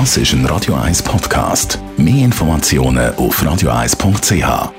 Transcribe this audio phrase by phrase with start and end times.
[0.00, 1.78] Das ist ein Radio 1 Podcast.
[1.96, 4.72] Mehr Informationen auf radio1.ch.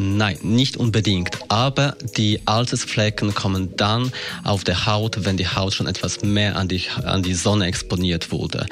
[0.00, 1.30] Nein, nicht unbedingt.
[1.48, 4.12] Aber die Altersflecken kommen dann
[4.44, 8.30] auf der Haut, wenn die Haut schon etwas mehr an die, an die Sonne exponiert
[8.30, 8.64] wurde.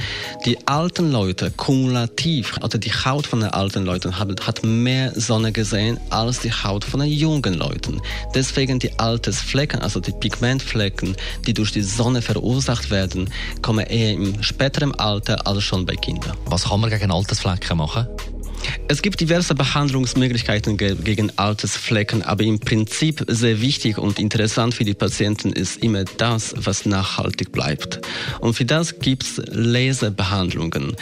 [0.45, 5.51] Die alten Leute kumulativ, also die Haut von den alten Leuten hat, hat mehr Sonne
[5.51, 8.01] gesehen als die Haut von den jungen Leuten.
[8.33, 13.29] Deswegen die Altersflecken, also die Pigmentflecken, die durch die Sonne verursacht werden,
[13.63, 16.37] kommen eher im späteren Alter als schon bei Kindern.
[16.45, 18.07] Was kann man gegen Altersflecken machen?
[18.89, 24.95] Es gibt diverse Behandlungsmöglichkeiten gegen Altersflecken, aber im Prinzip sehr wichtig und interessant für die
[24.95, 28.01] Patienten ist immer das, was nachhaltig bleibt.
[28.41, 30.97] Und für das gibt es Laserbehandlungen.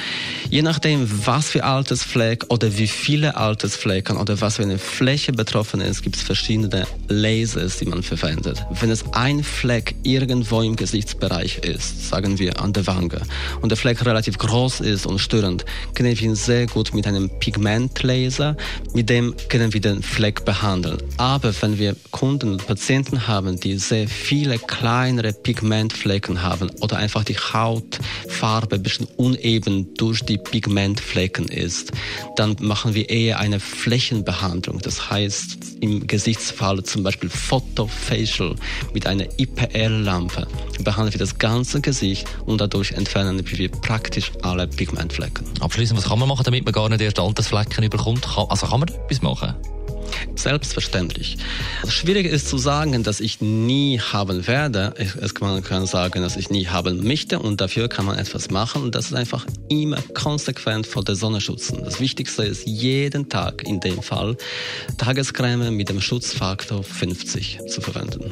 [0.49, 5.81] Je nachdem, was für Altersfleck oder wie viele Altersflecken oder was für eine Fläche betroffen
[5.81, 8.65] ist, gibt es verschiedene Lasers, die man verwendet.
[8.81, 13.21] Wenn es ein Fleck irgendwo im Gesichtsbereich ist, sagen wir an der Wange,
[13.61, 17.31] und der Fleck relativ groß ist und störend, können wir ihn sehr gut mit einem
[17.41, 18.57] Pigment Pigmentlaser,
[18.95, 20.99] mit dem können wir den Fleck behandeln.
[21.19, 27.25] Aber wenn wir Kunden und Patienten haben, die sehr viele kleinere Pigmentflecken haben oder einfach
[27.25, 31.93] die Hautfarbe ein bisschen uneben durch die Pigmentflecken ist,
[32.37, 34.81] dann machen wir eher eine Flächenbehandlung.
[34.81, 38.57] Das heißt, im Gesichtsfall zum Beispiel Photofacial
[38.93, 40.47] mit einer IPL-Lampe
[40.83, 45.47] behandeln wir das ganze Gesicht und dadurch entfernen wir praktisch alle Pigmentflecken.
[45.61, 48.27] Abschließend, was kann man machen, damit man gar nicht erst Alters Flecken überkommt.
[48.49, 49.55] Also kann man etwas machen?
[50.37, 51.37] Selbstverständlich.
[51.89, 54.95] Schwierig ist zu sagen, dass ich nie haben werde.
[55.21, 58.83] Es man kann sagen, dass ich nie haben möchte und dafür kann man etwas machen
[58.83, 61.83] und das ist einfach immer konsequent vor der Sonne schützen.
[61.85, 64.37] Das Wichtigste ist jeden Tag in dem Fall
[64.99, 68.31] Tagescreme mit dem Schutzfaktor 50 zu verwenden.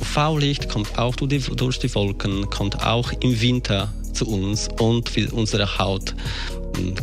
[0.00, 5.78] UV-Licht kommt auch durch die Wolken, kommt auch im Winter zu uns und für unsere
[5.78, 6.14] Haut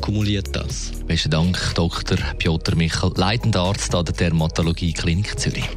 [0.01, 0.91] kumuliert das.
[1.07, 2.17] Besten Dank, Dr.
[2.37, 5.67] Piotr Michel, leitender Arzt an der Dermatologie Klinik Zürich.